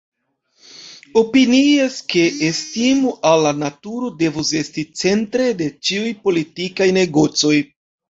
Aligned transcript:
Opinias, 1.21 1.97
ke 2.13 2.23
estimo 2.49 3.13
al 3.33 3.45
la 3.49 3.53
naturo 3.67 4.11
devus 4.25 4.53
esti 4.65 4.89
centre 5.05 5.53
de 5.63 5.73
ĉiuj 5.87 6.19
politikaj 6.27 6.93
negocoj. 7.03 7.59